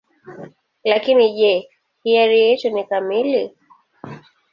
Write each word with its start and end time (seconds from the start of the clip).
Lakini 0.83 1.25
je, 1.35 1.51
hiari 2.03 2.39
yetu 2.41 2.69
ni 2.69 2.83
kamili? 2.89 3.43